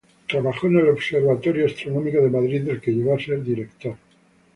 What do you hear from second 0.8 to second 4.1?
Observatorio Astronómico de Madrid, del que llegó a ser director.